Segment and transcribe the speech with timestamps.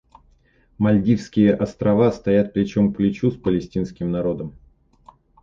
[0.79, 4.55] Мальдивские Острова стоят плечом к плечу с палестинским народом.